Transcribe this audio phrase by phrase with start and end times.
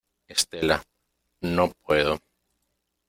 [0.27, 0.81] estela,
[1.41, 2.17] no puedo.